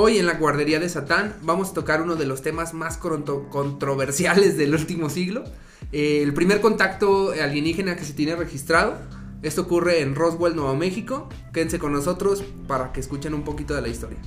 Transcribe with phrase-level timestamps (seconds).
[0.00, 4.56] Hoy en la guardería de Satán vamos a tocar uno de los temas más controversiales
[4.56, 5.42] del último siglo.
[5.90, 8.96] Eh, el primer contacto alienígena que se tiene registrado.
[9.42, 11.28] Esto ocurre en Roswell, Nuevo México.
[11.52, 14.18] Quédense con nosotros para que escuchen un poquito de la historia.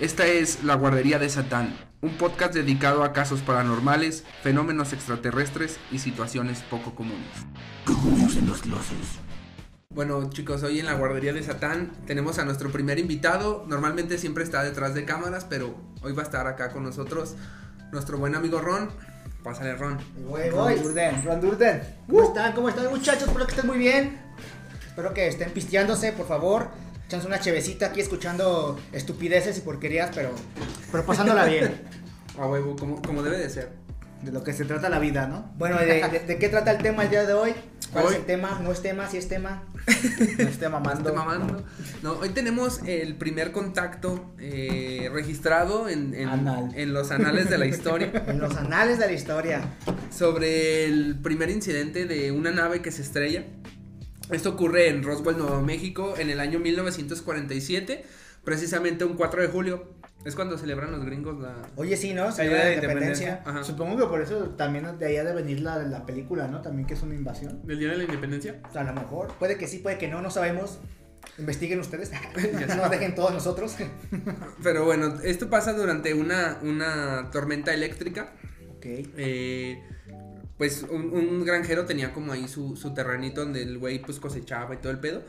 [0.00, 6.00] Esta es La Guardería de Satán, un podcast dedicado a casos paranormales, fenómenos extraterrestres y
[6.00, 7.28] situaciones poco comunes.
[9.92, 13.64] Bueno, chicos, hoy en la guardería de Satán tenemos a nuestro primer invitado.
[13.66, 17.34] Normalmente siempre está detrás de cámaras, pero hoy va a estar acá con nosotros
[17.90, 18.88] nuestro buen amigo Ron.
[19.42, 19.98] Pásale, Ron.
[20.28, 20.80] Voy, Ron.
[20.80, 21.82] Durden, Ron Durden.
[22.06, 22.52] ¿Cómo están?
[22.52, 23.24] ¿Cómo están, muchachos?
[23.26, 24.16] Espero que estén muy bien.
[24.86, 26.68] Espero que estén pisteándose, por favor.
[27.06, 30.30] Echándose una chevecita aquí escuchando estupideces y porquerías, pero,
[30.92, 31.80] pero pasándola bien.
[32.38, 33.72] A huevo, como, como debe de ser.
[34.22, 35.50] De lo que se trata la vida, ¿no?
[35.58, 37.54] Bueno, ¿de, de- de qué trata el tema el día de hoy?
[37.92, 38.60] ¿Cuál Hoy- es el tema?
[38.62, 39.08] ¿No es tema?
[39.08, 39.62] ¿Sí es tema?
[40.38, 41.00] No esté mamando.
[41.10, 41.64] Estoy mamando.
[42.02, 46.70] No, hoy tenemos el primer contacto eh, registrado en, en- Anal.
[46.74, 49.62] en los anales de la historia En los anales de la historia.
[50.10, 53.44] sobre el primer incidente de una nave que se estrella.
[54.30, 58.04] Esto ocurre en Roswell, Nuevo México, en el año 1947,
[58.44, 59.94] precisamente un 4 de julio.
[60.24, 61.56] Es cuando celebran los gringos la...
[61.76, 62.30] Oye, sí, ¿no?
[62.30, 63.42] Se la de independencia.
[63.44, 63.64] Ajá.
[63.64, 66.60] Supongo que por eso también de allá de venir la, la película, ¿no?
[66.60, 67.66] También que es una invasión.
[67.66, 68.60] ¿Del Día de la Independencia?
[68.74, 69.28] A lo mejor.
[69.38, 70.78] Puede que sí, puede que no, no sabemos.
[71.38, 72.10] Investiguen ustedes.
[72.68, 73.76] no nos dejen todos nosotros.
[74.62, 78.34] Pero bueno, esto pasa durante una, una tormenta eléctrica.
[78.76, 78.84] ok.
[78.84, 79.82] Eh,
[80.58, 84.74] pues un, un granjero tenía como ahí su, su terrenito donde el güey pues cosechaba
[84.74, 85.22] y todo el pedo.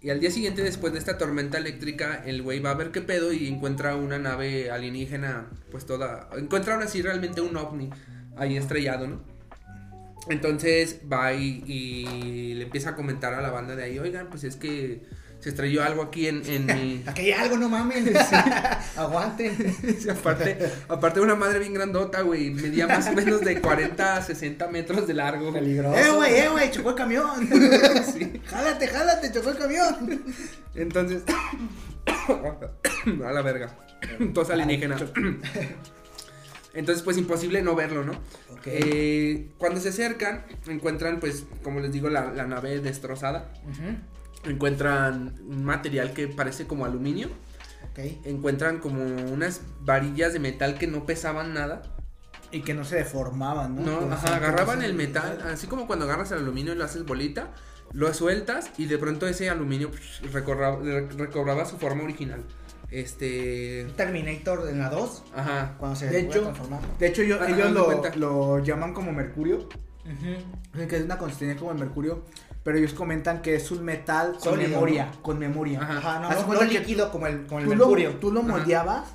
[0.00, 3.00] Y al día siguiente, después de esta tormenta eléctrica, el güey va a ver qué
[3.00, 6.28] pedo y encuentra una nave alienígena, pues toda...
[6.36, 7.90] Encuentra ahora sí realmente un ovni
[8.36, 9.20] ahí estrellado, ¿no?
[10.28, 14.44] Entonces va y, y le empieza a comentar a la banda de ahí, oigan, pues
[14.44, 15.02] es que
[15.40, 17.02] se estrelló algo aquí en, en mi...
[17.06, 18.04] Aquí hay algo, no mames.
[18.96, 19.76] Aguanten.
[19.98, 20.58] Sí, aparte,
[20.88, 25.06] aparte una madre bien grandota, güey, medía más o menos de 40 a 60 metros
[25.06, 25.52] de largo.
[25.52, 25.96] Peligroso.
[25.98, 27.48] Eh, güey, eh, güey, chocó el camión.
[28.12, 28.40] Sí.
[28.46, 30.24] Jálate, jálate, chocó el camión.
[30.74, 31.22] Entonces,
[33.24, 33.76] a la verga.
[34.34, 34.96] Tos alienígena.
[36.74, 38.12] Entonces, pues imposible no verlo, ¿no?
[38.52, 38.66] Ok.
[38.66, 43.52] Eh, cuando se acercan, encuentran, pues, como les digo, la, la nave destrozada.
[43.64, 43.96] Ujú,
[44.44, 47.28] Encuentran un material que parece como aluminio.
[48.24, 51.82] Encuentran como unas varillas de metal que no pesaban nada.
[52.52, 54.00] Y que no se deformaban, ¿no?
[54.00, 57.48] No, ajá, agarraban el metal, así como cuando agarras el aluminio y lo haces bolita,
[57.92, 60.78] lo sueltas y de pronto ese aluminio pues, recorra-
[61.16, 62.42] recobraba su forma original.
[62.90, 66.80] Este, Terminator en la 2, ajá, cuando se De hecho, transformar.
[66.98, 69.68] de hecho yo- Ajá, ellos lo llaman como mercurio.
[70.12, 70.86] Ujú.
[70.88, 72.24] Que es una consistencia como el mercurio.
[72.64, 75.10] Pero ellos comentan que es un metal con Sólido, memoria.
[75.22, 75.80] Con memoria.
[75.80, 75.98] Ajá.
[75.98, 78.10] Ajá, no, no, no líquido como el, como el mercurio.
[78.12, 78.48] lo, tú lo Ajá.
[78.48, 79.08] moldeabas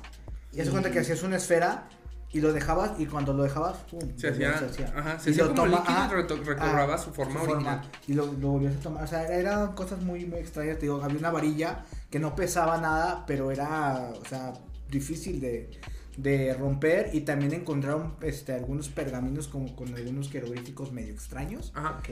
[0.52, 1.88] y de cuenta que hacías una esfera
[2.32, 5.44] y lo dejabas y cuando lo dejabas, pum, se hacía, volvía, ajá, se Y hacía
[5.44, 7.82] lo como toma- líquido y ah, recobraba ah, su forma original.
[8.08, 9.04] Y lo, lo volvías a tomar.
[9.04, 10.76] O sea, era- eran cosas muy, muy extrañas.
[10.78, 14.52] Te digo, había una varilla que no pesaba nada, pero era, o sea,
[14.90, 15.70] difícil de,
[16.16, 17.10] de romper.
[17.12, 21.72] Y también encontraron este, algunos pergaminos como con algunos jeroglíficos medio extraños.
[21.74, 21.98] Ajá.
[21.98, 22.08] Ok.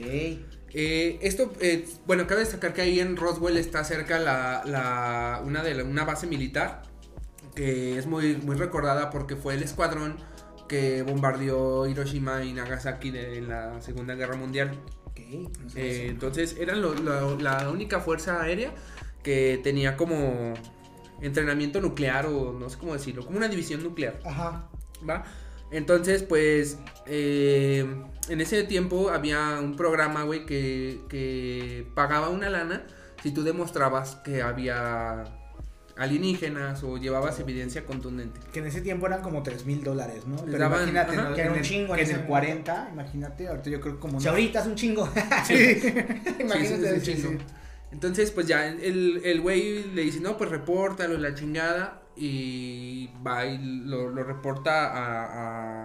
[0.75, 5.63] Eh, esto, eh, bueno, cabe destacar que ahí en Roswell está cerca la, la, una,
[5.63, 6.83] de la- una base militar
[7.55, 10.17] que es muy, muy recordada porque fue el escuadrón
[10.69, 14.79] que bombardeó Hiroshima y Nagasaki de, en la Segunda Guerra Mundial.
[15.05, 15.21] Ok.
[15.63, 18.73] no sé Eh, entonces eran lo- lo- la única fuerza aérea
[19.23, 20.55] que tenía como
[21.23, 24.21] entrenamiento nuclear o no sé cómo decirlo, como una división nuclear.
[24.25, 24.69] Ajá.
[25.09, 25.25] ¿va?
[25.71, 27.87] Entonces, pues, eh,
[28.29, 32.85] en ese tiempo había un programa, güey, que, que pagaba una lana
[33.23, 35.25] si tú demostrabas que había
[35.97, 38.41] alienígenas o llevabas evidencia contundente.
[38.53, 40.37] Que en ese tiempo eran como 3 mil dólares, ¿no?
[40.37, 41.35] Pero daban- imagínate, ajá, ¿no?
[41.35, 42.29] que era un el- chingo en que en ese el momento.
[42.29, 44.31] 40, imagínate, ahorita yo creo como Si no.
[44.33, 45.09] ahorita es un chingo.
[45.47, 45.55] Sí.
[46.41, 47.01] Imagínate.
[47.01, 47.39] Sí, sí, sí, sí.
[47.93, 51.99] Entonces, pues ya el, el güey le dice, no, pues repórtalo, la chingada.
[52.17, 55.25] Y va y lo, lo reporta a,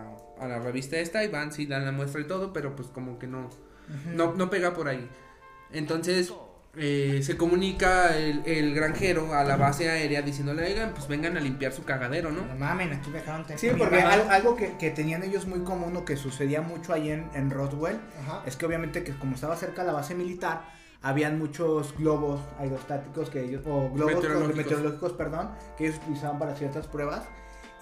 [0.01, 2.89] a, a la revista esta y van, sí, dan la muestra y todo, pero pues
[2.89, 3.49] como que no,
[4.13, 5.07] no, no pega por ahí.
[5.71, 6.33] Entonces
[6.75, 11.39] eh, se comunica el, el granjero a la base aérea diciéndole, oigan, pues vengan a
[11.39, 12.45] limpiar su cagadero, ¿no?
[12.45, 16.03] No mamen, aquí dejaron Sí, porque al- algo que, que tenían ellos muy común o
[16.03, 18.43] que sucedía mucho ahí en, en Roswell Ajá.
[18.45, 20.61] es que obviamente que como estaba cerca de la base militar,
[21.01, 24.55] habían muchos globos aerostáticos que ellos, o globos Meteorológicos.
[24.57, 27.23] meteorológicos, perdón, que ellos utilizaban para ciertas pruebas.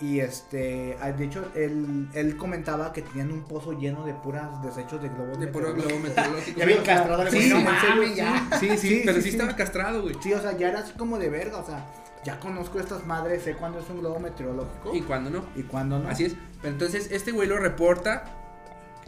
[0.02, 4.62] Y este, ah, de hecho, él, él comentaba que tenían un pozo lleno de puras
[4.62, 5.88] desechos de globos De puro meteorológicos.
[5.88, 6.60] globo meteorológico.
[6.60, 8.16] Ya bien castrado, Sí, güey, no en serio, mames, sí.
[8.16, 8.50] ya.
[8.60, 9.38] Sí, sí, Sí, pero sí, sí, sí.
[9.38, 10.16] estaba castrado, güey.
[10.22, 11.86] Sí, o sea, ya era así como de verga, o sea,
[12.26, 15.46] ya conozco estas madres, sé cuándo es un globo meteorológico Y cuando no.
[15.56, 16.10] y cuándo no.
[16.10, 16.36] Así es.
[16.62, 18.45] Pero entonces este güey lo reporta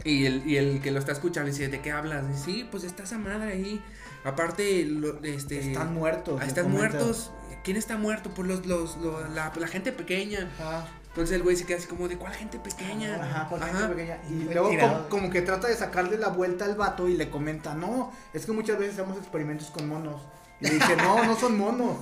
[0.04, 2.26] y el, y el que lo está escuchando dice, ¿de qué hablas?
[2.28, 3.82] Dice, sí, pues está esa madre ahí.
[4.24, 5.58] Aparte, lo- este...
[5.60, 6.40] Están muertos.
[6.42, 6.96] ah, están comenta.
[6.98, 7.30] muertos.
[7.64, 8.30] ¿Quién está muerto?
[8.30, 10.50] Pues los, los, los- la, la gente pequeña.
[10.58, 10.86] Ajá.
[11.08, 13.16] Entonces el güey se queda así como, ¿de cuál gente pequeña?
[13.16, 13.72] Ajá, por Ajá.
[13.72, 14.18] gente pequeña.
[14.30, 17.74] Y luego como, como que trata de sacarle la vuelta al vato y le comenta,
[17.74, 20.22] no, es que muchas veces hacemos experimentos con monos.
[20.60, 21.96] Y le dice, no, no son monos.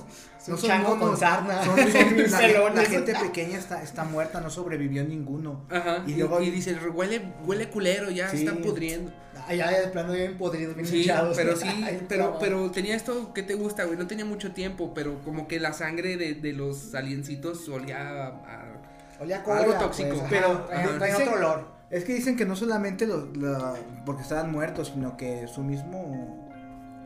[0.47, 1.09] No son chango monos.
[1.09, 1.63] con sarna.
[1.63, 5.65] Son, son- la, la gente pequeña está, está muerta, no sobrevivió ninguno.
[5.69, 6.03] Ajá.
[6.07, 8.37] Y Y, luego- y dice, huele, huele culero, ya Sí.
[8.37, 9.11] están pudriendo.
[9.47, 11.35] Ah, ya de plano bien podridos, bien Sí, hinchados.
[11.37, 13.97] pero sí, Ay, pero, pero tenía esto que te gusta, güey.
[13.97, 18.27] No tenía mucho tiempo, pero como que la sangre de, de los aliencitos olía a,
[18.27, 18.73] a-
[19.19, 20.67] Olía a algo tóxico, pues, pero
[21.03, 21.67] dice- otro olor.
[21.89, 23.73] Es que dicen que no solamente los, la-
[24.05, 26.46] porque estaban muertos, sino que su mismo...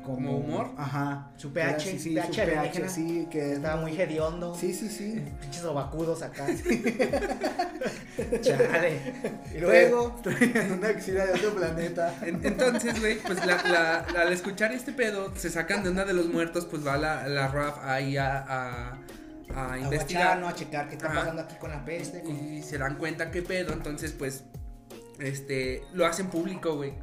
[0.04, 0.72] ¿Como humor?
[0.78, 1.32] Ajá.
[1.38, 4.56] Su pH, Sí, sí, pH su pH, sí, que Estaba muy hediondo.
[4.56, 5.24] Sí, sí, sí.
[5.42, 6.48] Pinches ovacudos acá.
[8.42, 9.00] Chale.
[9.56, 10.20] Y luego.
[10.24, 12.16] traían una axila de otro planeta.
[12.26, 16.14] En- Entonces, güey, pues la, la- al escuchar este pedo, se sacan de una de
[16.14, 20.40] los muertos, pues va la, la RAF ahí a, a, a A guachar, investigar.
[20.40, 20.48] ¿no?
[20.48, 21.20] A checar qué está Ajá.
[21.20, 22.22] pasando aquí con la peste.
[22.22, 24.44] con- Y se dan cuenta qué pedo, entonces, pues,
[25.20, 26.94] este, lo hacen público, güey.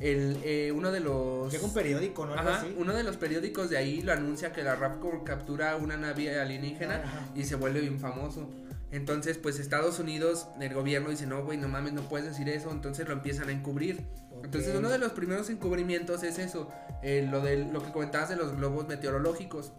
[0.00, 1.52] El, eh, uno de los...
[1.52, 2.34] Llega un periódico, ¿no?
[2.34, 2.74] Algo Ajá, así.
[2.76, 6.38] uno de los periódicos de ahí lo anuncia que la RAF co- captura una nave
[6.38, 7.28] alienígena Ajá.
[7.34, 8.50] y se vuelve bien famoso.
[8.90, 12.70] Entonces, pues Estados Unidos, el gobierno dice, no, güey, no mames, no puedes decir eso,
[12.70, 14.04] entonces lo empiezan a encubrir.
[14.42, 16.70] Entonces, uno de los primeros encubrimientos es eso,
[17.02, 19.72] eh, lo, de, lo que comentabas de los globos meteorológicos.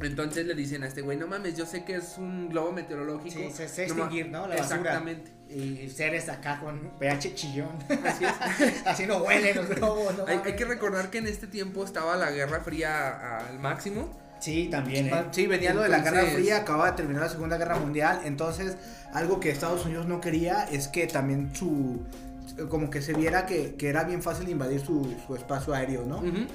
[0.00, 3.38] Entonces le dicen a este güey, no mames, yo sé que es un globo meteorológico.
[3.38, 4.46] Sí, se, se extinguir, ¿no?
[4.46, 4.78] La basura.
[4.78, 5.30] Exactamente.
[5.48, 7.70] Y seres acá con pH chillón.
[8.04, 8.82] Así es.
[8.86, 10.26] Así no huelen los globos, ¿no?
[10.26, 14.10] Hay, que recordar que en este tiempo estaba la Guerra Fría al máximo.
[14.40, 15.24] Sí, también, ¿eh?
[15.30, 18.76] Sí, venía lo de la Guerra Fría, acababa de terminar la Segunda Guerra Mundial, entonces
[19.14, 22.04] algo que Estados Unidos no quería es que también su,
[22.68, 26.16] como que se viera que, que era bien fácil invadir su, su espacio aéreo, ¿no?
[26.16, 26.46] Como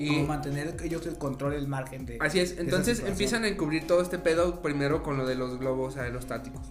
[0.00, 2.18] Y mantener ellos el control, el margen de...
[2.20, 5.96] así es, entonces empiezan a encubrir todo este pedo primero con lo de los globos
[5.96, 6.62] aerostáticos.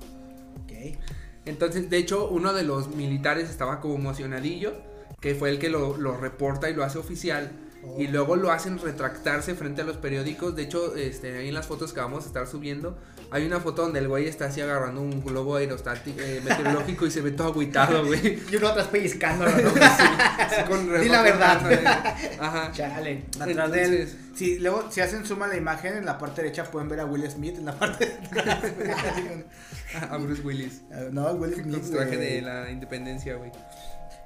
[0.64, 0.98] Ok.
[1.46, 4.74] Entonces, de hecho, uno de los militares estaba como emocionadillo,
[5.20, 7.52] que fue el que lo, lo reporta y lo hace oficial.
[7.98, 8.12] Y Oh.
[8.12, 10.54] luego lo hacen retractarse frente a los periódicos.
[10.56, 12.98] De hecho, este, ahí en las fotos que vamos a estar subiendo,
[13.32, 17.12] hay una foto donde el güey está así agarrando un globo aerostático eh, meteorológico y
[17.12, 18.40] se ve todo agüitado, güey.
[18.52, 19.70] Y uno atrás pellizcándolo, ¿no?
[19.82, 21.62] Así con Di la verdad.
[21.62, 22.38] reportándole.
[22.40, 22.72] Ajá.
[22.72, 23.26] Chale.
[23.40, 24.10] Atrás de él.
[24.36, 27.30] Sí, luego si hacen suma la imagen, en la parte derecha pueden ver a Will
[27.30, 28.18] Smith, en la parte
[30.10, 30.82] A Bruce Willis.
[31.12, 31.84] No, Will Con Smith.
[31.84, 33.52] su traje de la independencia, güey.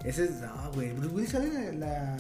[0.04, 2.16] Ese es, no, güey, Bruce Willis sale en la,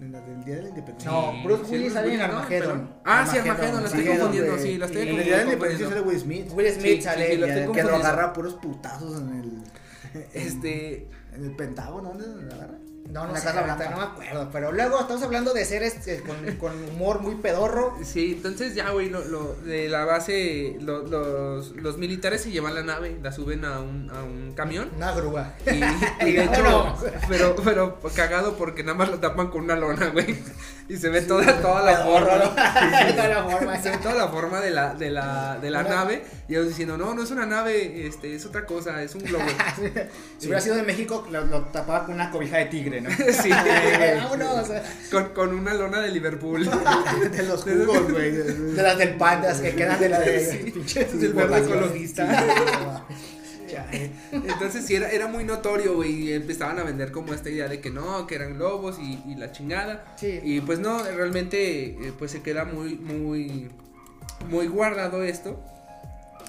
[0.00, 1.10] en la del Día de la Independencia.
[1.10, 2.20] No, Bruce Sí, Willis sale en.
[2.20, 2.90] Armageddon.
[3.04, 5.50] Ah, sí, Armageddon, lo estoy confundiendo, sí, lo estoy Y- En el Día de la
[5.50, 5.52] confundiendo.
[5.52, 6.52] Independencia sale Will Smith.
[6.52, 7.26] Will Smith Sí, sale.
[7.26, 8.06] sí, sí, lo que, estoy que lo confundiendo.
[8.08, 9.62] agarra puros putazos en el.
[10.32, 12.78] Este, En el Pentágono, ¿dónde lo agarra?
[13.10, 13.90] No, no la sé, Casa Blanca.
[13.90, 14.48] no me acuerdo.
[14.52, 17.96] Pero luego estamos hablando de seres eh, con, con humor muy pedorro.
[18.02, 22.74] sí, entonces ya, güey, lo, lo- de la base, lo- los, los militares se llevan
[22.74, 24.90] la nave, la suben a un, a un camión.
[24.96, 25.54] Una grúa.
[25.66, 26.96] Y, y de hecho,
[27.28, 30.38] pero, pero cagado porque nada más lo tapan con una lona, güey.
[30.88, 32.54] Y se ve toda, toda la forma.
[33.16, 33.82] Toda la forma.
[33.82, 36.24] Se ve toda la forma de la, de la, de la Una- nave.
[36.48, 39.44] Y ellos diciendo, no, no es una nave, este, es otra cosa, es un globo.
[40.38, 43.10] Si hubiera sido de México, lo, lo tapaba con una cobija de tigre, ¿no?
[43.10, 44.68] sí, Vámonos.
[45.10, 46.64] con, con una lona de Liverpool.
[47.32, 48.30] De los jugos, güey.
[48.30, 53.04] De las del pandas que quedan de la de Sí, pinches es el verde ecologista.
[53.66, 54.12] Chale.
[54.32, 57.80] Entonces sí era, era muy notorio, güey, y empezaban a vender como esta idea de
[57.80, 60.04] que no, que eran globos y, y la chingada.
[60.16, 60.40] Sí.
[60.42, 63.70] Y pues no, realmente eh, pues se queda muy, muy,
[64.48, 65.62] muy guardado esto.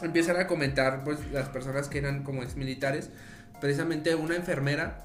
[0.02, 3.10] Empiezan a comentar pues las personas que eran como exmilitares,
[3.60, 5.04] precisamente una enfermera.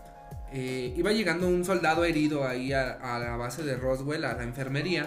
[0.52, 4.42] eh, iba llegando un soldado herido ahí a, a la base de Roswell, a la
[4.44, 5.06] enfermería.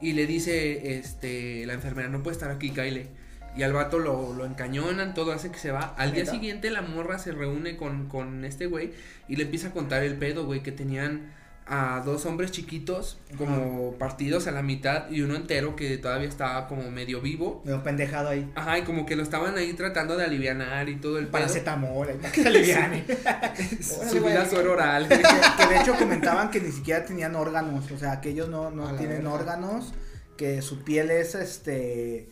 [0.00, 3.10] Y le dice, este, la enfermera, no puede estar aquí, Kyle.
[3.56, 5.94] Y al vato lo, lo encañonan, todo hace que se va.
[5.96, 8.92] Al día siguiente la morra se reúne con, con este güey
[9.28, 11.32] y le empieza a contar el pedo, güey, que tenían
[11.70, 16.66] a dos hombres chiquitos como partidos a la mitad y uno entero que todavía estaba
[16.66, 17.62] como medio vivo.
[17.64, 18.50] Me veo pendejado ahí.
[18.56, 21.32] Ajá, y como que lo estaban ahí tratando de alivianar y todo el pedo.
[21.32, 23.04] Paracetamol, para que se aliviane.
[24.10, 25.06] Subir a suero oral.
[25.08, 28.72] Que, que de hecho comentaban que ni siquiera tenían órganos, o sea, que ellos no,
[28.72, 29.92] no tienen órganos,
[30.36, 32.28] que su piel es este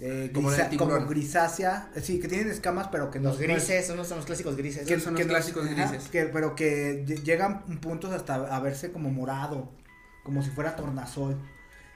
[0.00, 3.96] eh, Como grisa- grisácea, eh, sí, que tienen escamas, pero que no Los grises, son
[3.96, 4.86] los, son los clásicos grises.
[4.86, 6.08] Que son los no- clásicos grises.
[6.08, 9.72] que- pero que lle- llegan puntos hasta a verse como morado,
[10.24, 11.36] como si fuera tornasol.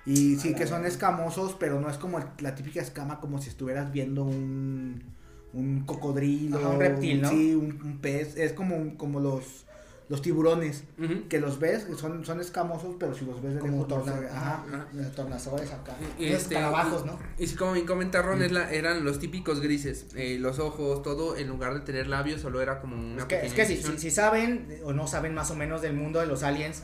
[0.05, 3.93] Y sí, que son escamosos, pero no es como la típica escama como si estuvieras
[3.93, 5.05] viendo un,
[5.53, 6.59] un cocodrilo.
[6.59, 7.29] Ajá, un reptil, ¿no?
[7.31, 8.37] Sí, un, un pez.
[8.37, 9.65] Es como, como los,
[10.09, 10.85] los tiburones,
[11.29, 14.65] que los ves, son, son escamosos, pero si los ves de Como se torna, ajá,
[14.69, 14.87] Ajá.
[14.93, 15.97] de tornasores acá.
[16.19, 17.19] Y- y este, escarabajos, y- ¿no?
[17.39, 20.07] Y sí, como bien comentaron, es la- eran los típicos grises.
[20.15, 23.35] eh, los ojos, todo, en lugar de tener labios, solo era como una Es que,
[23.37, 26.21] es pequeña que si, si, si saben o no saben más o menos del mundo
[26.21, 26.83] de los aliens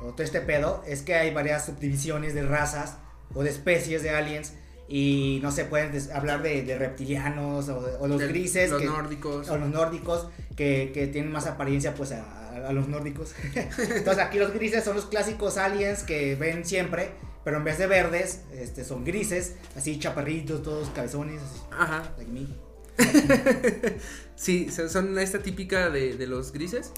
[0.00, 2.98] o todo este pedo, es que hay varias subdivisiones de razas
[3.34, 4.52] o de especies de aliens
[4.90, 8.86] y no se pueden hablar de, de reptilianos o, de- o los grises Los que-
[8.86, 9.48] nórdicos.
[9.50, 13.34] o los nórdicos que, que tienen más apariencia pues a, a los nórdicos.
[13.54, 17.10] Entonces aquí los grises son los clásicos aliens que ven siempre,
[17.44, 22.12] pero en vez de verdes este, son grises, así chaparritos, todos cabezones, así, Ajá.
[22.18, 22.46] like me.
[24.36, 26.92] Sí, son- esta típica de, de los grises.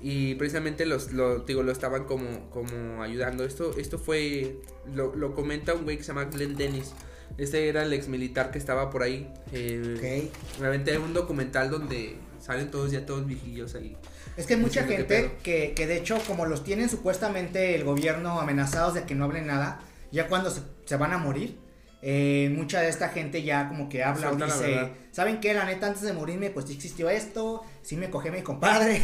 [0.00, 3.44] Y precisamente los, lo, digo, lo estaban como, como ayudando.
[3.44, 4.60] Esto, esto fue,
[4.92, 6.92] lo, lo comenta un güey que se llama Glenn Dennis.
[7.38, 9.32] Este era el ex militar que estaba por ahí.
[9.52, 10.60] Eh, Ok.
[10.60, 13.96] Realmente hay un documental donde salen todos ya todos viejillos ahí.
[14.36, 18.40] Es que hay mucha gente que, que de hecho como los tienen supuestamente el gobierno
[18.40, 21.58] amenazados de que no hablen nada, ya cuando se, se van a morir,
[22.06, 24.90] eh, mucha de esta gente ya como que habla o dice.
[25.10, 25.54] ¿saben qué?
[25.54, 29.00] La neta antes de morirme pues sí existió esto, sí me cogí a mi compadre,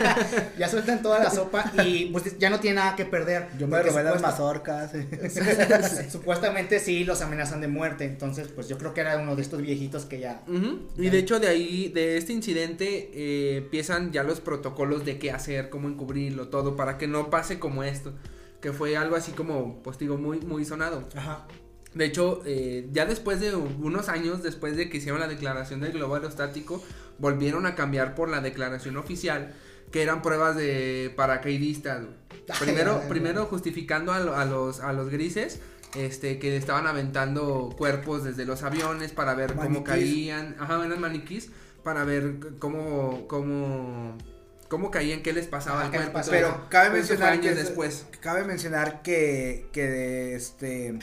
[0.58, 3.48] ya sueltan toda la sopa y pues ya no tiene nada que perder.
[3.58, 4.92] Yo me robé las mazorcas.
[6.10, 9.60] Supuestamente sí los amenazan de muerte, entonces pues yo creo que era uno de estos
[9.60, 10.42] viejitos que ya...
[10.96, 15.32] Y de hecho de ahí, de este incidente, eh, empiezan ya los protocolos de qué
[15.32, 18.14] hacer, cómo encubrirlo, todo, para que no pase como esto.
[18.62, 21.08] Que fue algo así como, pues digo, muy, muy sonado.
[21.14, 21.46] Ajá.
[21.94, 25.92] De hecho, eh, ya después de unos años, después de que hicieron la declaración del
[25.92, 26.82] globo aerostático,
[27.18, 29.54] volvieron a cambiar por la declaración oficial,
[29.90, 32.02] que eran pruebas de paracaidistas.
[32.60, 35.60] Primero, primero justificando a, lo- a los, a los grises,
[35.96, 41.50] este, que estaban aventando cuerpos desde los aviones para ver cómo caían, ajá, eran maniquís,
[41.82, 44.16] para ver cómo, cómo,
[44.68, 46.18] cómo caían, qué les pasaba al cuerpo.
[46.30, 48.06] Pero cabe mencionar años que es- después.
[48.20, 50.98] Cabe mencionar que, que este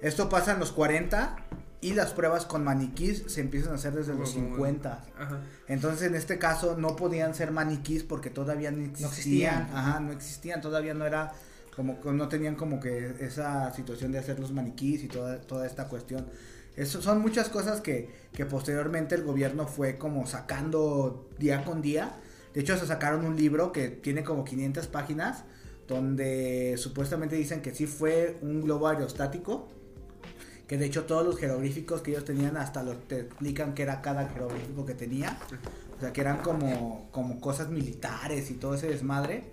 [0.00, 1.36] esto pasa en los 40
[1.80, 5.04] y las pruebas con maniquís se empiezan a hacer desde los Como- 50.
[5.18, 5.40] Ajá.
[5.68, 9.10] Entonces en este caso no podían ser maniquís porque todavía no existían.
[9.12, 9.62] existían.
[9.74, 11.32] Ajá, no existían, todavía no era
[11.76, 15.66] como que no tenían como que esa situación de hacer los maniquís y toda, toda
[15.66, 16.26] esta cuestión.
[16.74, 22.16] Eso son muchas cosas que, que posteriormente el gobierno fue como sacando día con día.
[22.54, 25.44] De hecho, se sacaron un libro que tiene como 500 páginas
[25.86, 29.68] donde supuestamente dicen que sí fue un globo aerostático.
[30.68, 34.02] Que de hecho todos los jeroglíficos que ellos tenían hasta lo te explican que era
[34.02, 35.38] cada jeroglífico que tenía.
[35.96, 39.44] O sea, que eran como, como cosas militares y todo ese desmadre.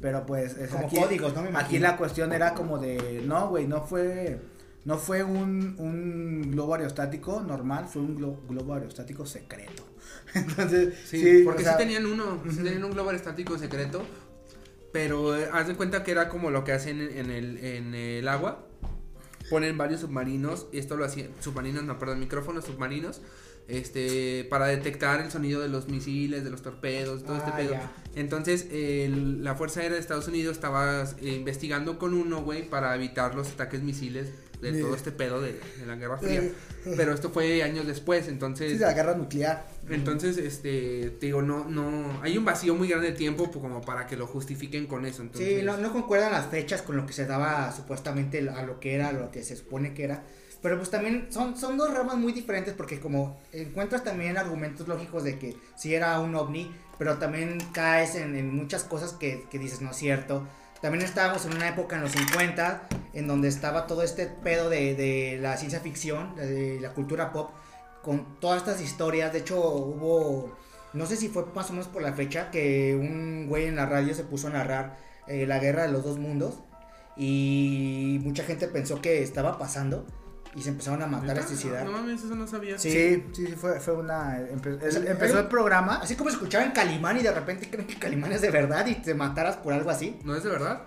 [0.00, 1.42] Pero pues es Como aquí, códigos, ¿no?
[1.42, 4.38] Me aquí la cuestión era como de, no, güey, no fue,
[4.84, 9.84] no fue un, un globo aerostático normal, fue un glo- globo aerostático secreto.
[10.34, 14.02] Entonces, Sí, sí, porque o sea, sí tenían uno, sí tenían un globo aerostático secreto,
[14.92, 17.94] pero eh, haz de cuenta que era como lo que hacen en, en el, en
[17.94, 18.65] el agua,
[19.50, 23.20] ponen varios submarinos, y esto lo hacían, submarinos, no, perdón, micrófonos submarinos,
[23.68, 27.74] este, para detectar el sonido de los misiles, de los torpedos, todo este Ah, pedo.
[28.14, 32.94] Entonces, el- la Fuerza Aérea de Estados Unidos estaba eh, investigando con uno, güey, para
[32.94, 34.80] evitar los ataques misiles de Sí.
[34.80, 36.42] todo este pedo de, de la Guerra Fría.
[36.96, 38.72] Pero esto fue años después, entonces...
[38.72, 39.66] sí, de la guerra nuclear.
[39.88, 43.80] Entonces, este, te digo, no, no, hay un vacío muy grande de tiempo pues, como
[43.80, 45.22] para que lo justifiquen con eso.
[45.22, 48.80] Entonces, Sí, no, no concuerdan las fechas con lo que se daba supuestamente a lo
[48.80, 50.24] que era, lo que se supone que era.
[50.62, 55.22] Pero pues también son, son dos ramas muy diferentes porque como encuentras también argumentos lógicos
[55.22, 59.58] de que si era un ovni, pero también caes en, en muchas cosas que, que
[59.58, 60.46] dices no es cierto.
[60.80, 64.94] También estábamos en una época en los 50 en donde estaba todo este pedo de,
[64.94, 67.50] de la ciencia ficción, de la cultura pop,
[68.02, 69.32] con todas estas historias.
[69.32, 70.56] De hecho hubo,
[70.92, 73.86] no sé si fue más o menos por la fecha, que un güey en la
[73.86, 76.60] radio se puso a narrar eh, la guerra de los dos mundos
[77.16, 80.06] y mucha gente pensó que estaba pasando
[80.56, 81.84] y se empezaron a matar, a suicidar.
[81.84, 82.78] No mames, eso no sabía.
[82.78, 82.90] Sí.
[82.90, 84.38] Sí, sí, fue, fue una...
[84.40, 85.96] empe- empezó el programa.
[86.02, 89.14] Así como escuchaban Calimán y de repente creen que Calimán es de verdad y te
[89.14, 90.18] mataras por algo así.
[90.24, 90.82] ¿No es de verdad?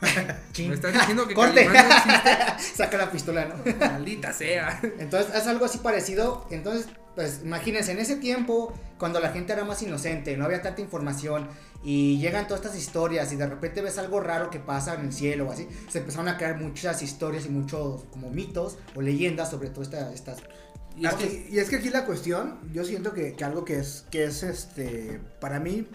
[0.58, 1.64] ¿Me estás diciendo que Corte.
[1.66, 2.74] Calimán no existe?
[2.76, 3.54] Saca la pistola, ¿no?
[3.86, 4.80] Maldita sea.
[4.98, 6.46] Entonces es algo así parecido.
[6.50, 6.86] Entonces,
[7.18, 11.48] pues imagínense, en ese tiempo, cuando la gente era más inocente, no había tanta información
[11.82, 15.12] y llegan todas estas historias y de repente ves algo raro que pasa en el
[15.12, 19.50] cielo o así, se empezaron a crear muchas historias y muchos como mitos o leyendas
[19.50, 20.38] sobre todas esta, estas...
[20.96, 23.80] Y es que, y es que aquí la cuestión, yo siento que, que algo que
[23.80, 25.88] es, que es este, para mí,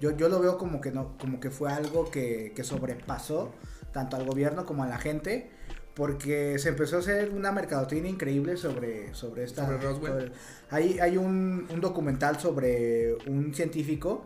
[0.00, 3.52] yo, yo lo veo como que no, como que fue algo que, que sobrepasó
[3.92, 5.48] tanto al gobierno como a la gente,
[6.00, 9.66] porque se empezó a hacer una mercadotecnia increíble sobre, sobre esta...
[9.66, 10.12] Sobre Roswell.
[10.12, 10.32] sobre-
[10.70, 14.24] hay hay un, un documental sobre un científico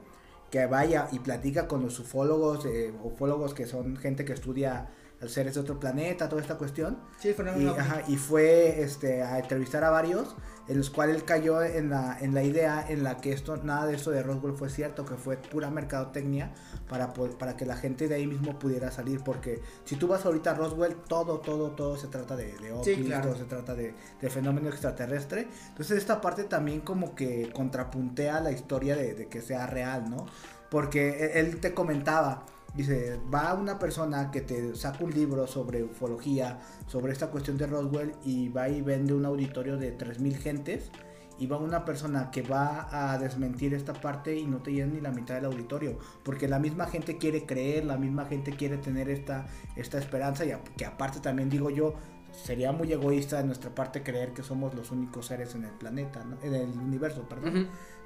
[0.52, 4.88] que vaya y platica con los ufólogos, eh, ufólogos que son gente que estudia
[5.28, 6.98] seres de otro planeta, toda esta cuestión.
[7.18, 10.34] Sí, fue Y, ajá, y fue este, a entrevistar a varios,
[10.66, 13.86] en los cuales él cayó en la, en la idea en la que esto, nada
[13.86, 16.52] de esto de Roswell fue cierto, que fue pura mercadotecnia
[16.88, 19.20] para, para que la gente de ahí mismo pudiera salir.
[19.22, 23.06] Porque si tú vas ahorita a Roswell, todo, todo, todo se trata de, de ovnis,
[23.06, 23.28] claro.
[23.28, 25.48] todo se trata de, de fenómeno extraterrestre.
[25.68, 30.26] Entonces esta parte también como que contrapuntea la historia de, de que sea real, ¿no?
[30.70, 35.82] Porque él- él te comentaba, dice, va una persona que te saca un libro sobre
[35.84, 40.90] ufología, sobre esta cuestión de Roswell y va y vende un auditorio de 3.000 gentes
[41.38, 45.00] y va una persona que va a desmentir esta parte y no te llena ni
[45.00, 49.08] la mitad del auditorio, porque la misma gente quiere creer, la misma gente quiere tener
[49.08, 51.94] esta, esta esperanza y a- que aparte también digo yo,
[52.30, 56.24] sería muy egoísta de nuestra parte creer que somos los únicos seres en el planeta,
[56.24, 56.36] ¿no?
[56.42, 57.52] en el universo, perdón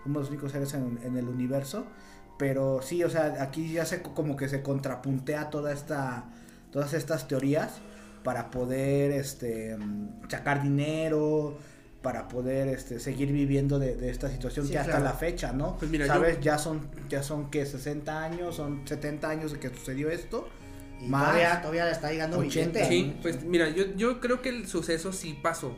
[0.04, 1.84] somos los únicos seres en, en el universo.
[2.38, 6.25] Pero sí, o sea, aquí ya se como que se contrapuntea toda esta,
[6.71, 7.73] todas estas teorías
[8.23, 11.59] para poder este, mm, sacar dinero,
[12.02, 15.04] para poder este, seguir viviendo de, de esta situación Sí, que hasta claro.
[15.07, 15.76] la fecha, ¿no?
[15.78, 19.59] Pues mira, Sabes, yo- ya son, ya son que 60 años, son 70 años de
[19.59, 20.49] que sucedió esto.
[21.00, 22.78] Y más todavía, todavía le está llegando 80.
[22.78, 22.85] vigente.
[22.88, 25.76] Sí, pues mira, yo, yo creo que el suceso sí pasó.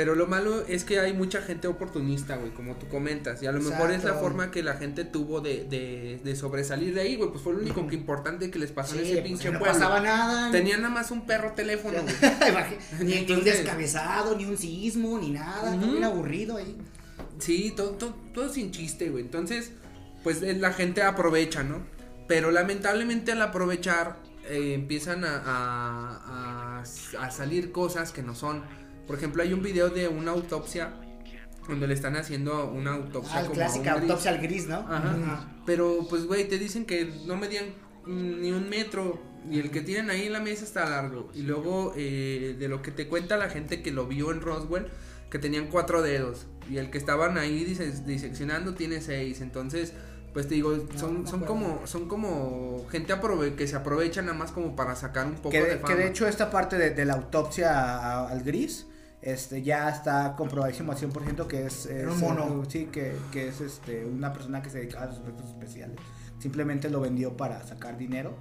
[0.00, 3.42] Pero lo malo es que hay mucha gente oportunista, güey, como tú comentas.
[3.42, 6.94] Y a lo mejor es la forma que la gente tuvo de, de, de sobresalir
[6.94, 7.28] de ahí, güey.
[7.28, 9.74] Pues fue lo único que importante que les pasó en ese pues, pinche no pueblo.
[9.78, 10.50] pasaba nada.
[10.52, 12.14] Tenían nada más un perro teléfono, güey.
[13.26, 15.74] Ni, un descabezado, ni un sismo, ni nada.
[15.78, 16.78] Todo bien aburrido ahí.
[17.38, 19.22] Sí, todo, todo, todo sin chiste, güey.
[19.24, 19.72] Entonces,
[20.24, 21.82] pues eh, la gente aprovecha, ¿no?
[22.26, 24.16] Pero lamentablemente al aprovechar
[24.48, 28.62] eh, empiezan a, a, a- a salir cosas que no son.
[29.10, 30.92] Por ejemplo, hay un video de una autopsia
[31.68, 34.10] donde le están haciendo una autopsia Ah, como a clásica un gris.
[34.10, 34.76] autopsia al gris, ¿no?
[34.78, 35.48] Ajá.
[35.66, 37.66] Pero pues, güey, te dicen que no medían
[38.06, 39.20] ni un metro.
[39.50, 41.30] Y el que tienen ahí en la mesa está largo.
[41.34, 44.86] Y luego, eh, de lo que te cuenta la gente que lo vio en Roswell,
[45.30, 46.46] que tenían cuatro dedos.
[46.70, 49.40] Y el que estaban ahí diseccionando tiene seis.
[49.40, 49.92] Entonces,
[50.32, 54.34] pues te digo, son, no son como, son como gente aprove que se aprovecha nada
[54.36, 55.88] más como para sacar un poco que, de de, fama.
[55.88, 58.86] que de hecho esta parte de, de la autopsia a- al gris
[59.22, 62.64] este ya está comprobadísimo al 100% que es, un mono.
[62.68, 65.96] sí que, que es este una persona que se dedicaba a los efectos especiales
[66.38, 68.34] simplemente lo vendió para sacar dinero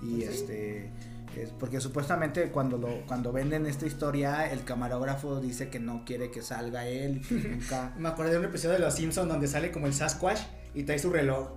[0.00, 0.34] y Pues sí.
[0.42, 0.90] este
[1.36, 6.30] es porque supuestamente cuando lo cuando venden esta historia el camarógrafo dice que no quiere
[6.30, 9.48] que salga él y que nunca Me acordé de un episodio de Los Simpsons donde
[9.48, 10.40] sale como el Sasquatch
[10.74, 11.48] y trae su reloj.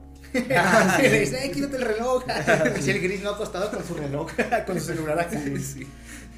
[0.55, 2.23] Ah, y le dice, eh, quítate el reloj.
[2.79, 4.31] y si el gris no acostado con su reloj,
[4.65, 5.39] con su celular acá.
[5.39, 5.87] Sí.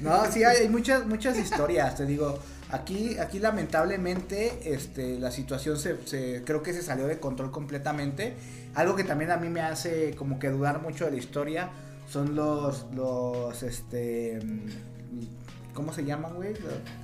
[0.00, 2.38] No, sí, hay, muchas, muchas historias, te digo.
[2.70, 8.34] Aquí, aquí lamentablemente, este, la situación se, se- creo que se salió de control completamente.
[8.74, 11.70] Algo que también a mí me hace como que dudar mucho de la historia
[12.08, 16.52] son los, los, este, mm, ¿cómo se llaman, güey?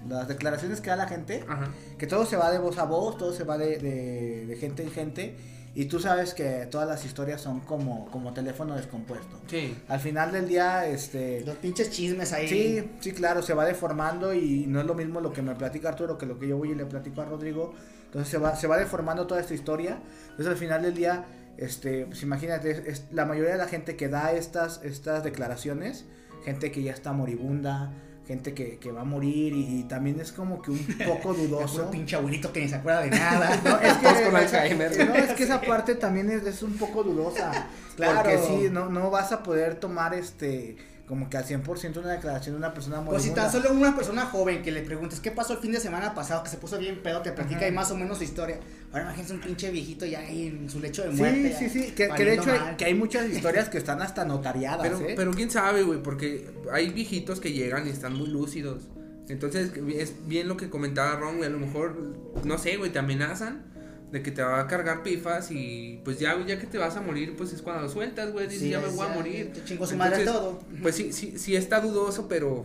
[0.09, 1.44] Las declaraciones que da la gente.
[1.49, 1.68] Ajá.
[1.99, 4.83] Que todo se va de voz a voz, todo se va de, de- de gente
[4.83, 5.37] en gente.
[5.77, 9.41] Y tú sabes que todas las historias son como, como teléfono descompuesto.
[9.49, 9.77] Sí.
[9.89, 11.41] Al final del día, este...
[11.45, 12.49] Los pinches chismes ahí.
[12.49, 15.89] Sí, sí, claro, se va deformando y no es lo mismo lo que me platica
[15.89, 17.75] Arturo que lo que yo voy y le platico a Rodrigo.
[18.05, 19.99] Entonces se va, se va deformando toda esta historia.
[20.31, 21.25] Entonces al final del día,
[21.57, 26.05] este, pues imagínate, es, es la mayoría de la gente que da estas, estas declaraciones,
[26.45, 27.93] gente que ya está moribunda,
[28.27, 31.91] gente que, que va a morir y, y también es como que un poco dudoso.
[31.91, 33.61] pinche abuelito que ni se acuerda de nada.
[33.65, 37.03] No, es que, con esa, no, es que esa parte también es, es un poco
[37.03, 37.69] dudosa.
[37.95, 38.23] Claro.
[38.23, 42.55] Porque sí, no, no vas a poder tomar este como que al 100% una declaración
[42.55, 45.53] de una persona Pues si tan solo una persona joven que le preguntes qué pasó
[45.53, 47.67] el fin de semana pasado, que se puso bien pedo, te platica Ajá.
[47.67, 48.59] ahí más o menos su historia.
[48.90, 51.55] Ahora imagínense un pinche viejito ya ahí en su lecho de Sí, muerte.
[51.59, 54.25] sí, ya sí, que, que de hecho hay, que hay muchas historias que están hasta
[54.25, 55.14] notariadas, Pero, ¿eh?
[55.14, 58.85] pero quién sabe, güey, porque hay viejitos que llegan y están muy lúcidos.
[59.29, 61.97] Entonces, es bien lo que comentaba Ron, güey, a lo mejor,
[62.45, 63.74] no sé, güey, te amenazan
[64.12, 67.01] de que te va a cargar pifas y pues ya, ya que te vas a
[67.01, 69.53] morir, pues es cuando lo sueltas, güey, dices, Sí, ya me voy a morir.
[69.53, 70.61] te chingó su madre todo.
[70.83, 72.64] Pues sí, sí, sí está dudoso, pero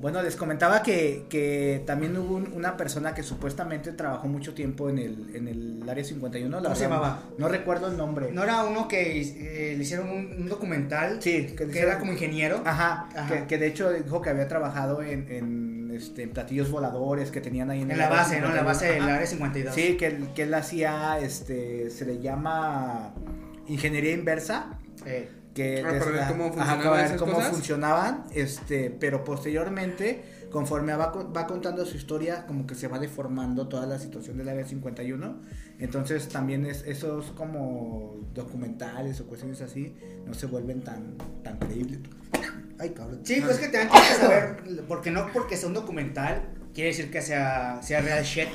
[0.00, 4.88] Bueno, les comentaba que, que también hubo un- una persona que supuestamente trabajó mucho tiempo
[4.88, 6.56] en el, en el área 51.
[6.56, 7.22] la ¿Cómo se llamaba?
[7.36, 8.32] No recuerdo el nombre.
[8.32, 12.62] No era uno que eh, le hicieron un, un documental Sí, que, era como ingeniero.
[12.64, 13.28] Ajá, Ajá.
[13.42, 17.70] Que, que de hecho dijo que había trabajado en, en, este, platillos voladores que tenían
[17.70, 18.48] ahí en, la base, ¿no?
[18.48, 18.64] En la 51.
[18.64, 19.74] base del área 52.
[19.74, 23.14] Sí, que, él- que él hacía, este, se le llama
[23.66, 24.78] ingeniería inversa.
[25.06, 27.32] Eh, que Ah, para ver cómo ajá, funcionaban ver cómo
[28.34, 30.22] este, pero posteriormente,
[30.52, 34.38] conforme va, co- va contando su historia, como que se va deformando toda la situación
[34.38, 35.40] del área 51.
[35.80, 41.98] Entonces también es, esos como documentales o cuestiones así no se vuelven tan, tan creíbles.
[42.80, 43.20] Ay, cabrón.
[43.24, 46.42] Sí, pues que tienes que saber, porque no porque sea un documental,
[46.74, 48.48] quiere decir que sea, sea real shit.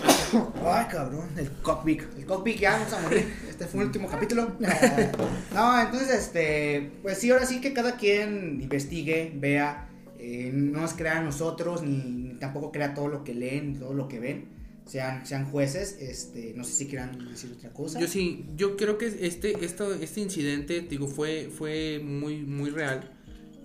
[0.65, 2.01] Ay, cabrón, el cockpit.
[2.17, 3.31] El cockpit ya vamos a morir.
[3.47, 4.51] Este fue el último capítulo.
[5.53, 9.87] No, entonces, este, pues sí, ahora sí que cada quien investigue, vea,
[10.19, 13.79] eh, no nos crea a nosotros, ni, ni tampoco crea todo lo que leen, ni
[13.79, 14.49] todo lo que ven.
[14.85, 17.99] Sean, sean jueces, este, no sé si quieran decir otra cosa.
[17.99, 23.14] Yo sí, yo creo que este, esto, este incidente, digo, fue, fue muy, muy real.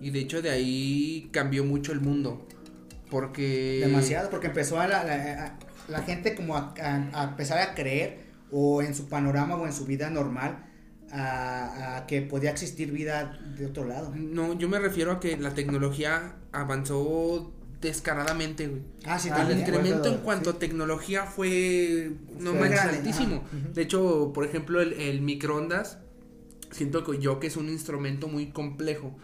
[0.00, 2.46] Y de hecho de ahí cambió mucho el mundo.
[3.10, 3.80] Porque...
[3.84, 5.58] Demasiado, porque empezó a la, la- a-
[5.88, 8.20] la gente como a, a- a empezar a creer,
[8.52, 10.64] o en su panorama o en su vida normal,
[11.12, 14.12] a, que podía existir vida de otro lado.
[14.16, 18.82] No, yo me refiero a que la tecnología avanzó descaradamente, güey.
[19.06, 20.20] Ah, sí, Ah, el incremento en sí.
[20.22, 23.36] cuanto a tecnología fue no Fue manches grande, altísimo.
[23.46, 23.68] ajá.
[23.74, 25.98] De hecho, por ejemplo, el, el microondas
[26.70, 29.16] siento que yo que es un instrumento muy complejo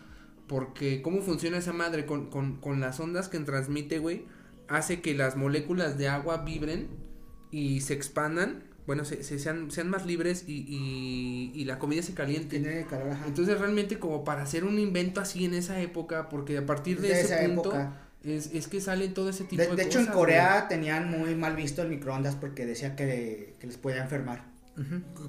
[0.46, 4.24] porque cómo funciona esa madre con, con, con las ondas que transmite, güey,
[4.68, 6.88] hace que las moléculas de agua vibren
[7.50, 12.02] y se expandan, bueno, se, se- sean, sean más libres y, y, y la comida
[12.02, 12.60] se caliente.
[12.60, 13.26] Tiene calor, ajá.
[13.26, 17.08] Entonces realmente como para hacer un invento así en esa época, porque a partir de,
[17.08, 18.00] De ese esa punto época.
[18.24, 21.10] es, es que salen todo ese tipo De, de, de hecho, en cosas, Corea tenían
[21.10, 24.44] muy mal visto el microondas porque decía que, que les podía enfermar.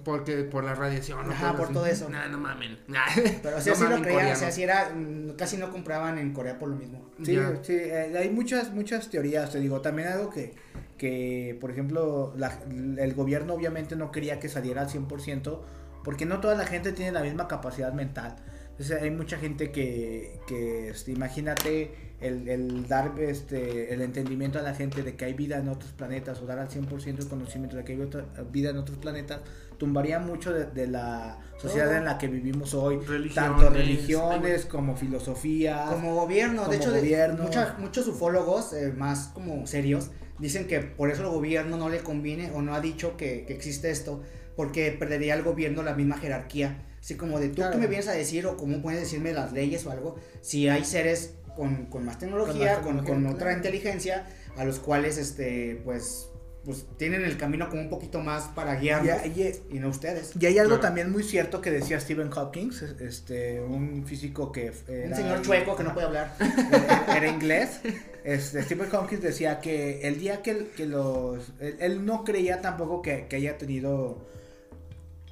[0.03, 1.31] Porque por la radiación, ¿no?
[1.33, 2.09] Ajá, por todo eso.
[2.09, 2.77] Nah, no mamen.
[3.41, 6.59] Pero No así lo creían, o sea, sí era, mm, casi no compraban en Corea
[6.59, 7.09] por lo mismo.
[7.23, 10.53] Sí, sí, eh, hay muchas, muchas teorías, te digo, también algo que,
[10.97, 15.61] que por ejemplo, la- el gobierno obviamente no quería que saliera al 100%,
[16.03, 18.35] porque no toda la gente tiene la misma capacidad mental.
[18.71, 24.61] Entonces hay mucha gente que, que este, imagínate el, el dar este, el entendimiento a
[24.63, 27.75] la gente de que hay vida en otros planetas o dar al 100% el conocimiento
[27.77, 29.41] de que hay otra- vida en otros planetas,
[29.77, 31.97] tumbaría mucho de, de la sociedad Todo.
[31.97, 35.85] en la que vivimos hoy, Religiones, tanto religiones como filosofía.
[35.89, 37.43] Como gobierno, como de hecho, de- gobierno.
[37.43, 41.99] mucha- muchos ufólogos eh, más como serios dicen que por eso el gobierno no le
[41.99, 44.21] conviene o no ha dicho que, que existe esto,
[44.55, 46.83] porque perdería el gobierno la misma jerarquía.
[46.99, 47.73] Así como de tú Claro.
[47.73, 50.83] que me vienes a decir o cómo puedes decirme las leyes o algo, si hay
[50.83, 53.35] seres con, con más tecnología, con, tecnología, con claro.
[53.35, 56.29] otra inteligencia, a los cuales este pues
[56.63, 60.33] pues tienen el camino como un poquito más para guiarnos Y, y- y no ustedes.
[60.37, 60.81] y hay algo Claro.
[60.81, 65.77] también muy cierto que decía Stephen Hawking, este, un físico que era, Un señor chueco
[65.77, 66.35] que no puede hablar.
[66.73, 67.79] era, era inglés.
[68.25, 71.53] Este, Stephen Hawking decía que el día que, que los...
[71.61, 74.27] Él, él no creía tampoco que, que haya tenido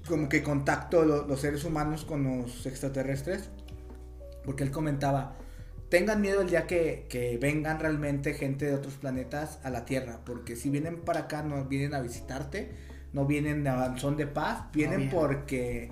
[0.08, 3.50] como que contacto lo- los seres humanos con los extraterrestres.
[4.46, 5.36] Porque él comentaba,
[5.90, 10.20] tengan miedo el día que, que vengan realmente gente de otros planetas a la Tierra.
[10.26, 12.72] Porque si vienen para acá, no vienen a visitarte,
[13.14, 15.92] no vienen a son de paz, vienen porque...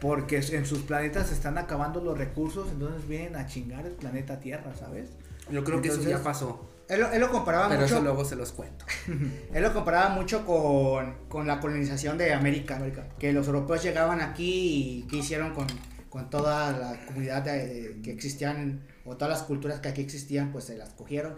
[0.00, 4.38] Porque en sus planetas se están acabando los recursos, entonces vienen a chingar el planeta
[4.38, 5.08] Tierra, ¿sabes?
[5.50, 6.68] Yo creo que eso ya pasó.
[6.88, 7.94] Él, lo- él lo comparaba Pero mucho.
[7.94, 8.84] eso luego se los cuento.
[9.54, 12.78] Él lo comparaba mucho con, con la colonización de América,
[13.18, 15.66] Que los europeos llegaban aquí y qué hicieron con,
[16.10, 20.64] con toda la comunidad de- que existían, o todas las culturas que aquí existían, pues
[20.64, 21.34] se las cogieron.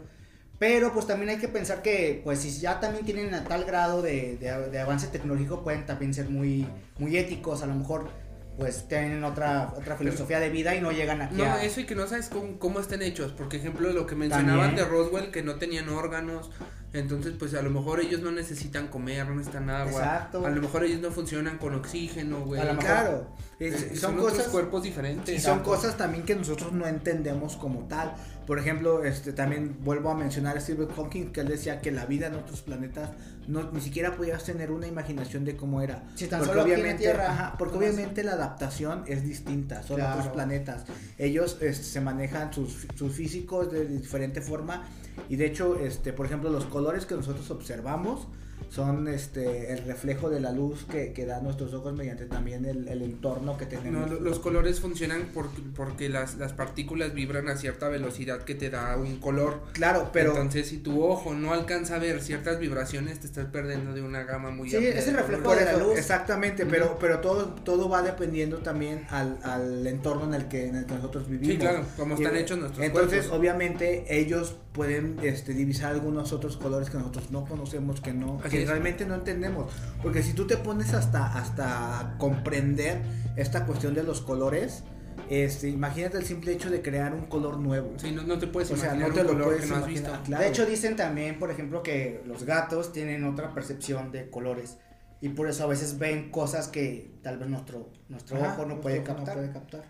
[0.59, 4.01] Pero pues también hay que pensar que pues si ya también tienen a tal grado
[4.01, 6.67] de, de- de avance tecnológico, pueden también ser muy,
[6.99, 8.09] muy éticos, a lo mejor
[8.57, 11.63] pues tienen otra, otra filosofía de vida y no llegan aquí No, a...
[11.63, 13.33] eso y que no sabes cómo, cómo estén hechos.
[13.33, 14.87] Porque, ejemplo, lo que mencionaban También.
[14.87, 16.51] de Roswell, que no tenían órganos.
[16.97, 19.91] Entonces, pues a lo mejor ellos no necesitan comer, no necesitan agua.
[20.01, 20.47] Exacto.
[20.47, 22.61] A lo mejor ellos no funcionan con oxígeno, güey.
[22.61, 23.27] A lo mejor- Claro,
[23.59, 25.35] Es- es- son, son otros cosas cuerpos diferentes.
[25.35, 28.15] y son cosas también que nosotros no entendemos como tal.
[28.47, 32.07] Por ejemplo, este también vuelvo a mencionar a Stephen Hawking que él decía que la
[32.07, 33.11] vida en otros planetas
[33.49, 36.05] no ni siquiera podías tener una imaginación de cómo era.
[36.15, 39.23] Si tan porque solo aquí en la obviamente, Tierra, ajá, porque obviamente la adaptación es
[39.25, 40.19] distinta, son Claro.
[40.19, 40.85] otros planetas.
[41.19, 44.85] Ellos este, se manejan sus, sus físicos de diferente forma
[45.29, 48.27] y de hecho, este, por ejemplo, los colores que nosotros observamos
[48.69, 52.89] son este el reflejo de la luz que, que dan nuestros ojos mediante también el,
[52.89, 54.11] el entorno que tenemos.
[54.11, 58.71] lo- los colores funcionan porque, porque las, las partículas vibran a cierta velocidad que te
[58.71, 59.61] da un color.
[59.73, 63.93] Claro, pero Entonces, si tu ojo no alcanza a ver ciertas vibraciones, te estás perdiendo
[63.95, 65.99] de una gama muy Sí, amplia es el de reflejo de la luz.
[65.99, 70.77] Exactamente, pero, pero todo, todo va dependiendo también al, al entorno en el que, en
[70.77, 71.55] el que nosotros vivimos.
[71.55, 73.39] Sí, claro, como están Y, hechos nuestros Entonces, cuerpos.
[73.39, 78.63] obviamente, ellos pueden este, divisar algunos otros colores que nosotros no conocemos, que no, que
[78.63, 78.69] es.
[78.69, 79.73] realmente no entendemos.
[80.03, 83.03] Porque si tú te pones hasta, hasta comprender
[83.37, 84.85] esta cuestión de los colores,
[85.31, 87.93] este, imagínate el simple hecho de crear un color nuevo.
[87.97, 89.67] Sí, no, no te puedes o sea, imaginar no te un lo color puedes que
[89.69, 90.13] no has imaginar.
[90.13, 90.25] visto.
[90.27, 90.43] Claro.
[90.45, 94.79] De hecho, dicen también, por ejemplo, que los gatos tienen otra percepción de colores.
[95.21, 98.67] Y por eso a veces ven cosas que tal vez nuestro, nuestro Ajá, ojo no
[98.69, 99.35] nuestro puede ojo captar.
[99.35, 99.85] puede captar.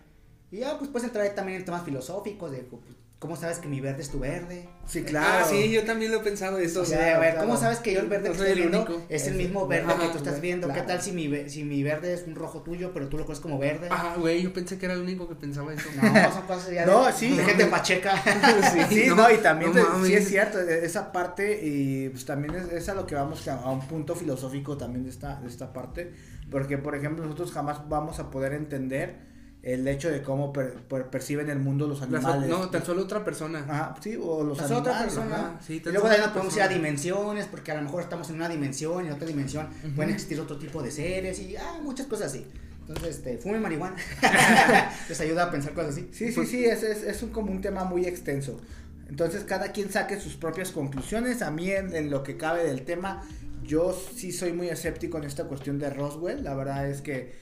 [0.49, 2.81] Y ya, pues puedes entrar ahí también en temas filosóficos de pues,
[3.19, 4.69] cómo sabes que mi verde es tu verde.
[4.85, 5.43] Sí, claro.
[5.43, 6.81] Ah, sí, yo también lo he pensado eso.
[6.83, 7.47] O sea, claro, a ver, claro.
[7.47, 9.01] ¿cómo sabes que yo el verde que estoy viendo único.
[9.09, 10.67] es el mismo verde Ajá, que tú estás viendo?
[10.67, 10.87] ¿Qué claro.
[10.87, 13.57] tal si mi, si mi verde es un rojo tuyo, pero tú lo conoces como
[13.57, 13.87] verde?
[13.91, 15.89] Ah, güey, yo pensé que era el único que pensaba eso.
[15.95, 17.35] No, son cosas ya de, No, sí.
[17.35, 18.13] de gente pacheca.
[18.89, 20.07] Sí, No, no, y también no te- mames.
[20.07, 23.47] sí es cierto, e- esa parte y pues también es, es a lo que vamos
[23.47, 26.13] a, a un punto filosófico también de esta, de esta parte,
[26.51, 29.26] porque por ejemplo nosotros jamás vamos a poder entender
[29.63, 32.49] el hecho de cómo per- per- perciben el mundo los Las- animales.
[32.49, 33.65] no, tan solo otra persona.
[33.67, 34.87] Ajá, sí, o los Es animales.
[34.93, 35.59] otra persona.
[35.67, 38.35] y luego de ahí nos podemos ir a dimensiones, porque a lo mejor estamos en
[38.37, 42.07] una dimensión y en otra dimensión pueden existir otro tipo de seres y ah, muchas
[42.07, 42.45] cosas así.
[42.87, 43.97] Entonces, este, fumen marihuana.
[45.09, 46.07] Les ayuda a pensar cosas así.
[46.13, 48.61] Sí, sí, sí, es, es, es un, como un tema muy extenso.
[49.09, 51.41] Entonces, cada quien saque sus propias conclusiones.
[51.41, 53.23] A mí, en, en lo que cabe del tema,
[53.63, 56.43] yo sí soy muy escéptico en esta cuestión de Roswell.
[56.43, 57.33] La verdad es que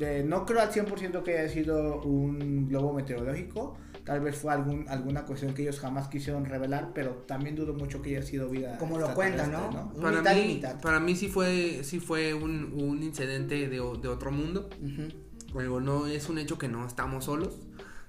[0.00, 3.76] eh, no creo al 100% que haya sido un globo meteorológico.
[4.04, 8.00] Tal vez fue algún, alguna cuestión que ellos jamás quisieron revelar, pero también dudo mucho
[8.00, 8.78] que haya sido vida.
[8.78, 9.92] Como lo cuentan, ¿no?
[9.94, 10.80] Un Para mitad y mí, mitad.
[10.80, 14.70] para mí sí fue, sí fue un, un incidente de, de otro mundo.
[15.52, 17.56] Luego, no es un hecho que no estamos solos.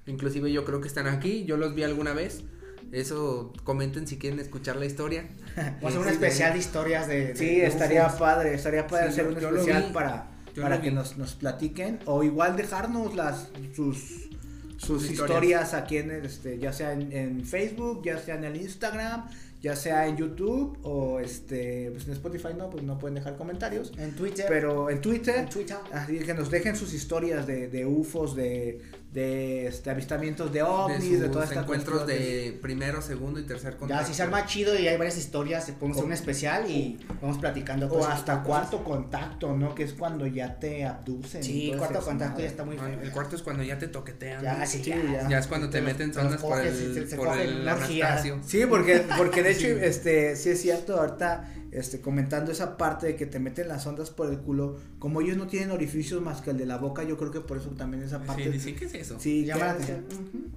[0.06, 1.44] Inclusive yo creo que están aquí.
[1.46, 2.44] Yo los vi alguna vez.
[2.92, 5.28] Eso comenten si quieren escuchar la historia.
[5.56, 7.28] Vamos a hacer un especial de historias de.
[7.28, 8.20] de- Sí, de estaría UFOs.
[8.20, 12.24] padre, estaría padre Sí, hacer un especial para, Yo para que nos, nos platiquen o
[12.24, 14.30] igual dejarnos las sus
[14.78, 15.12] sus historias.
[15.12, 15.74] historias.
[15.74, 19.28] aquí en este ya sea en, en Facebook, ya sea en el Instagram,
[19.62, 23.92] ya sea en YouTube o este pues en Spotify no, pues no pueden dejar comentarios,
[23.98, 24.46] En Twitter.
[24.48, 25.78] pero en Twitter En Twitter.
[25.92, 30.64] Así que nos dejen sus historias de, de UFOs, de, de este, avistamientos de De
[30.64, 34.06] ovnis, de, sus todas estas encuentros de primero, segundo y tercer Ya, contacto.
[34.08, 37.40] si se arma chido y hay varias historias, se podemos hacer un especial y vamos
[37.40, 37.88] platicando.
[37.88, 38.46] O hasta cosas.
[38.46, 39.74] cuarto contacto, ¿no?
[39.74, 41.44] Que es cuando ya te abducen.
[41.44, 43.02] Sí, cuarto contacto ya está muy Ah, feo.
[43.02, 44.44] El cuarto es cuando ya te toquetean.
[44.44, 45.02] Ya, sí, Sí, ya.
[45.24, 45.28] ya.
[45.30, 47.68] Ya es cuando te Te meten sondas por el, se- se por el.
[47.68, 48.40] Anastasio.
[48.46, 49.76] Sí, porque, porque de hecho, Sí.
[49.82, 54.10] este, sí es cierto, ahorita, este, comentando esa parte de que te meten las ondas
[54.10, 57.18] por el culo, como ellos no tienen orificios más que el de la boca, yo
[57.18, 58.44] creo que por eso también esa parte.
[58.46, 59.20] Sí, dicen, ¿qué es eso?
[59.20, 60.06] Sí, Llama la atención.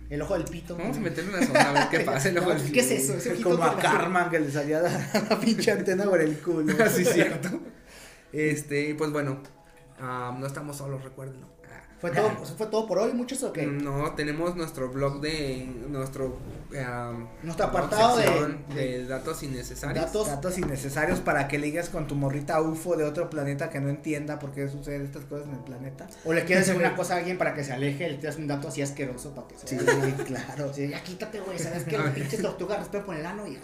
[0.09, 0.77] El ojo del pito.
[0.77, 2.29] Vamos a meterle una sonda a ver qué pasa.
[2.29, 3.15] el ojo No, del- ¿Qué es eso?
[3.15, 4.91] Ese ojito Como a Carman que le salía la,
[5.31, 6.75] la pinche antena por el culo.
[6.85, 7.49] Así es cierto.
[8.33, 9.39] Este, pues bueno,
[10.01, 11.47] ah, no estamos solos, recuérdenlo.
[12.01, 13.65] ¿Fue todo, ¿Fue todo por hoy, muchos o qué?
[13.65, 16.37] No, tenemos nuestro blog de nuestro
[16.85, 20.05] ah, Nuestro apartado de- sección de- de datos innecesarios.
[20.07, 20.27] Datos.
[20.29, 24.39] Datos innecesarios para que ligas con tu morrita UFO de otro planeta que no entienda
[24.39, 26.07] por qué suceden estas cosas en el planeta.
[26.25, 28.47] O le quieres decir una cosa a alguien para que se aleje, le tiras un
[28.47, 29.77] dato así asqueroso para que se Sí,
[30.27, 30.73] claro.
[30.73, 31.59] Sí, ya quítate, güey.
[31.59, 33.47] ¿Sabes que las pinches tortugas respiran por el ano?
[33.47, 33.59] Y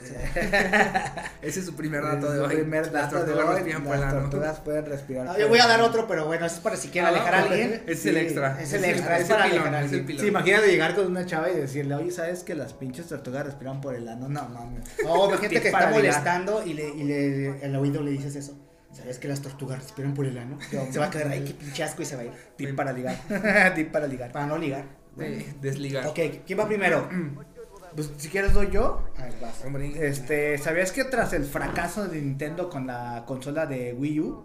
[1.43, 2.55] Ese es su primer dato de hoy.
[2.57, 3.55] primer Las dato de tortugas hoy.
[3.57, 4.21] respiran por el Las ano.
[4.23, 5.29] tortugas pueden respirar.
[5.29, 7.35] Ah, yo voy a dar otro, pero bueno, eso es para si quieren Ah, alejar
[7.35, 7.83] a alguien.
[7.87, 8.61] Es Sí, el extra.
[8.61, 10.19] es el extra, es para pilón, alejar a alguien.
[10.19, 13.81] Sí, imagínate llegar con una chava y decirle, oye, ¿sabes que las pinches tortugas respiran
[13.81, 14.29] por el ano?
[14.29, 14.85] No, mames.
[15.05, 18.59] No, hay gente que está molestando y le, y le al oído le dices eso.
[18.93, 20.59] ¿Sabes que las tortugas respiran por el ano?
[20.61, 22.33] Se va a quedar ahí, qué pinche asco y se va a ir.
[22.57, 23.17] Tip para ligar.
[23.75, 24.33] Tip para ligar.
[24.33, 24.85] Para no ligar.
[25.21, 26.07] Eh, desligar.
[26.07, 27.09] Ok, ¿quién va primero?
[27.95, 29.03] Pues si quieres doy yo.
[29.17, 29.65] A ver, vas.
[29.97, 34.45] Este, ¿sabías que tras el fracaso de Nintendo con la consola de Wii U,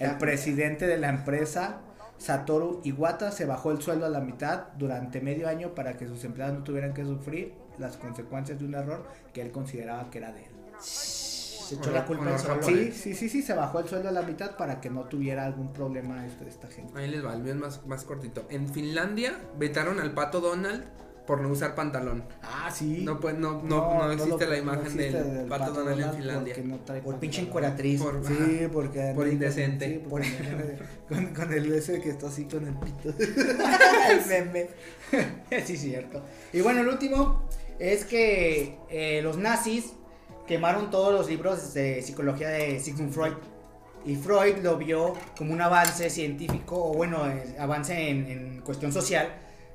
[0.00, 1.80] el presidente de la empresa,
[2.16, 6.24] Satoru Iwata, se bajó el sueldo a la mitad durante medio año para que sus
[6.24, 10.32] empleados no tuvieran que sufrir las consecuencias de un error que él consideraba que era
[10.32, 10.50] de él?
[10.80, 12.62] Se echó la culpa solo.
[12.62, 15.44] Sí, sí, sí, sí, se bajó el sueldo a la mitad para que no tuviera
[15.44, 16.98] algún problema este- esta gente.
[16.98, 18.46] Ahí les va, el mío es más, más cortito.
[18.48, 20.84] En Finlandia vetaron al pato Donald
[21.26, 22.24] por no usar pantalón.
[22.42, 23.02] Ah, sí.
[23.04, 26.54] No, pues no, no, no, existe la imagen existe del, pato, Donald en Finlandia.
[27.04, 28.00] Por pinche encueratriz.
[28.00, 30.00] Por- Sí, porque Por indecente.
[30.08, 30.78] Con, sí, por indecente.
[31.06, 33.10] con, con el ese que está así con el pito.
[33.18, 34.68] el meme.
[35.66, 36.22] sí, cierto.
[36.54, 37.42] Y bueno, el último
[37.78, 39.92] es que eh, los nazis
[40.46, 43.34] quemaron todos los libros de psicología de Sigmund Freud.
[44.04, 48.92] Y Freud lo vio como un avance científico, o bueno, eh, avance en, en cuestión
[48.92, 49.28] social,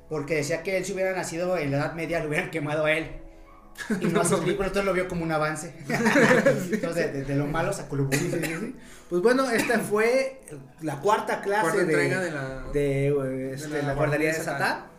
[0.10, 2.92] porque decía que él si hubiera nacido en la Edad Media lo hubieran quemado a
[2.94, 3.24] él.
[4.00, 5.74] Y no a sus libros, entonces lo vio como un avance.
[6.72, 8.74] entonces, de, lo malo sacó lo bueno.
[9.10, 10.42] Pues bueno, esta fue
[10.82, 12.64] la cuarta clase Cuarta de, la...
[12.74, 14.93] de, este, de la, guardería de Satán.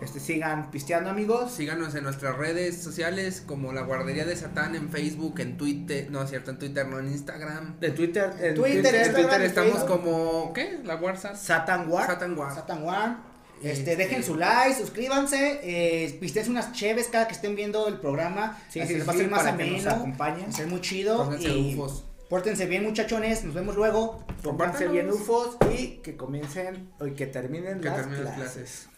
[0.00, 1.52] Este, sigan pisteando amigos.
[1.52, 6.22] Síganos en nuestras redes sociales como la guardería de Satán en Facebook, en Twitter, no
[6.22, 7.80] es cierto, en Twitter, no en Instagram.
[7.80, 9.88] De Twitter, en Twitter, En Instagram Twitter estamos Facebook.
[10.02, 10.80] como, ¿qué?
[10.84, 11.36] La Warzat.
[11.36, 12.06] Satan War.
[12.06, 12.54] Satan War.
[12.54, 13.16] Satan War.
[13.62, 17.98] Este, Este- dejen su like, suscríbanse, eh, pisten unas cheves cada que estén viendo el
[17.98, 18.58] programa.
[18.68, 19.96] Sí, así sí, les va a sí, ser más para que nos ameno.
[19.96, 20.50] acompañen.
[20.68, 21.16] Muy chido.
[21.24, 22.04] Pónganse y ufos.
[22.28, 23.44] Pórtense bien, muchachones.
[23.44, 24.26] Nos vemos luego.
[24.42, 25.08] Pónganse bien.
[25.10, 28.54] UFOs y que comiencen o que terminen Que las terminen las clases.
[28.54, 28.88] clases.